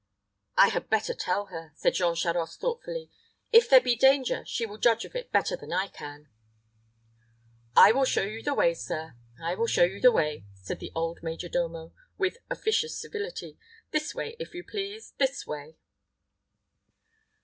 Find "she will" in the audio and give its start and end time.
4.47-4.79